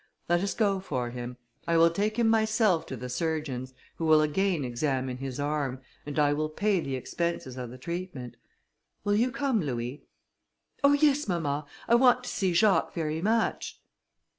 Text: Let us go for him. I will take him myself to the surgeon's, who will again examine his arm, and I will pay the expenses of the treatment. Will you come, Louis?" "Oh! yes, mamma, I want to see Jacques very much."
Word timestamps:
Let 0.27 0.41
us 0.41 0.55
go 0.55 0.79
for 0.79 1.11
him. 1.11 1.37
I 1.67 1.77
will 1.77 1.91
take 1.91 2.17
him 2.17 2.27
myself 2.27 2.87
to 2.87 2.97
the 2.97 3.07
surgeon's, 3.07 3.75
who 3.97 4.05
will 4.07 4.21
again 4.21 4.65
examine 4.65 5.17
his 5.17 5.39
arm, 5.39 5.79
and 6.07 6.17
I 6.17 6.33
will 6.33 6.49
pay 6.49 6.79
the 6.79 6.95
expenses 6.95 7.55
of 7.55 7.69
the 7.69 7.77
treatment. 7.77 8.35
Will 9.03 9.13
you 9.13 9.29
come, 9.29 9.61
Louis?" 9.61 10.07
"Oh! 10.83 10.93
yes, 10.93 11.27
mamma, 11.27 11.67
I 11.87 11.93
want 11.93 12.23
to 12.23 12.31
see 12.31 12.51
Jacques 12.51 12.95
very 12.95 13.21
much." 13.21 13.79